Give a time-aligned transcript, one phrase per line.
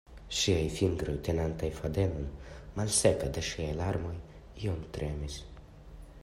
[0.35, 2.23] Ŝiaj fingroj, tenantaj fadenon,
[2.79, 4.15] malseka de ŝiaj larmoj,
[4.65, 5.39] iom tremis.